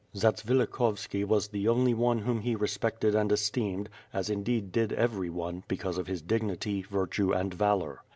Zatsvilikhovski 0.15 1.23
was 1.25 1.49
the 1.49 1.67
only 1.67 1.93
one 1.93 2.17
whom 2.17 2.39
he 2.41 2.55
respected 2.55 3.13
and 3.13 3.31
esteemed, 3.31 3.87
as 4.11 4.31
indeed 4.31 4.71
did 4.71 4.91
every 4.93 5.29
one, 5.29 5.63
because 5.67 5.99
of 5.99 6.07
his 6.07 6.23
dignity, 6.23 6.81
virtue, 6.81 7.31
and 7.31 7.53
valor. 7.53 8.01